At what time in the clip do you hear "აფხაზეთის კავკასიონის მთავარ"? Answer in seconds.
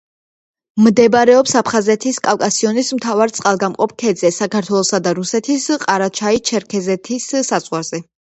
1.59-3.33